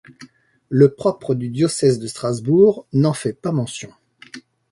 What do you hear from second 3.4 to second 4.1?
mention.